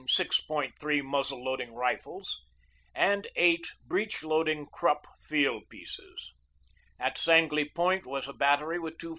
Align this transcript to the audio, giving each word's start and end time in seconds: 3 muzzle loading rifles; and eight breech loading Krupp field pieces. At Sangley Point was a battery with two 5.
3 0.79 1.01
muzzle 1.03 1.43
loading 1.43 1.75
rifles; 1.75 2.41
and 2.95 3.27
eight 3.35 3.67
breech 3.85 4.23
loading 4.23 4.65
Krupp 4.73 5.05
field 5.19 5.69
pieces. 5.69 6.33
At 6.99 7.17
Sangley 7.19 7.69
Point 7.71 8.07
was 8.07 8.27
a 8.27 8.33
battery 8.33 8.79
with 8.79 8.97
two 8.97 9.09
5. 9.09 9.09